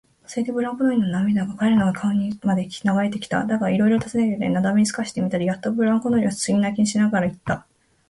[0.25, 3.45] それでブランコ乗りの涙が彼の顔にまで流れてきた。
[3.45, 7.67] だが、いろいろたずねてみたり、なだめすかしてみたりしてやっと、ブランコ乗りはすすり泣きしながらいった。